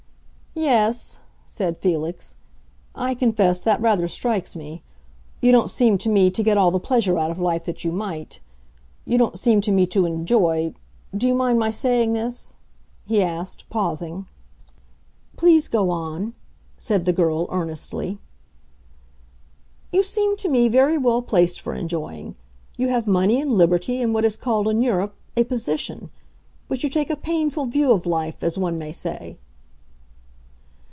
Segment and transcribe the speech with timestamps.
[0.53, 2.35] "Yes," said Felix,
[2.93, 4.83] "I confess that rather strikes me.
[5.39, 7.91] You don't seem to me to get all the pleasure out of life that you
[7.93, 8.41] might.
[9.05, 10.73] You don't seem to me to enjoy.....
[11.15, 12.55] Do you mind my saying this?"
[13.05, 14.27] he asked, pausing.
[15.37, 16.33] "Please go on,"
[16.77, 18.19] said the girl, earnestly.
[19.93, 22.35] "You seem to me very well placed for enjoying.
[22.75, 26.09] You have money and liberty and what is called in Europe a 'position.'
[26.67, 29.37] But you take a painful view of life, as one may say."